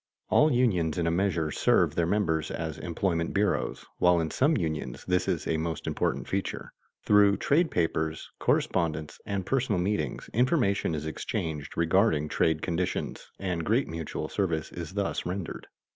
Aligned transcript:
All 0.31 0.51
unions 0.51 0.97
in 0.97 1.05
a 1.05 1.11
measure 1.11 1.51
serve 1.51 1.93
their 1.93 2.07
members 2.07 2.49
as 2.49 2.79
employment 2.79 3.35
bureaus, 3.35 3.85
while 3.99 4.19
in 4.19 4.31
some 4.31 4.57
unions 4.57 5.05
this 5.05 5.27
is 5.27 5.45
a 5.45 5.57
most 5.57 5.85
important 5.85 6.27
feature. 6.27 6.73
Through 7.03 7.37
trade 7.37 7.69
papers, 7.69 8.31
correspondence, 8.39 9.19
and 9.27 9.45
personal 9.45 9.79
meetings, 9.79 10.27
information 10.33 10.95
is 10.95 11.05
exchanged 11.05 11.77
regarding 11.77 12.29
trade 12.29 12.63
conditions, 12.63 13.29
and 13.37 13.63
great 13.63 13.87
mutual 13.87 14.27
service 14.27 14.71
is 14.71 14.95
thus 14.95 15.23
rendered. 15.27 15.67